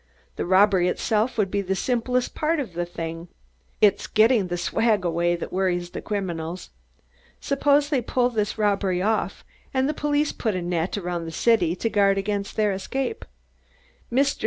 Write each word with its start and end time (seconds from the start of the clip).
The 0.35 0.47
robbery 0.47 0.87
itself 0.87 1.37
would 1.37 1.51
be 1.51 1.61
the 1.61 1.75
simplest 1.75 2.33
part 2.33 2.59
of 2.59 2.73
the 2.73 2.87
thing. 2.87 3.27
It 3.81 3.99
is 3.99 4.07
getting 4.07 4.47
the 4.47 4.57
swag 4.57 5.05
away 5.05 5.35
that 5.35 5.53
worries 5.53 5.91
the 5.91 6.01
criminals. 6.01 6.71
Suppose 7.39 7.89
they 7.89 8.01
pull 8.01 8.31
this 8.31 8.57
robbery 8.57 9.03
off 9.03 9.45
and 9.75 9.87
the 9.87 9.93
police 9.93 10.31
put 10.31 10.55
a 10.55 10.61
net 10.63 10.97
around 10.97 11.25
the 11.25 11.31
city 11.31 11.75
to 11.75 11.87
guard 11.87 12.17
against 12.17 12.55
their 12.55 12.71
escape. 12.71 13.25
Mr. 14.11 14.39